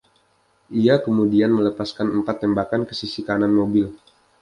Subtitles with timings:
[0.79, 3.87] Ia kemudian melepaskan empat tembakan ke sisi kanan mobil.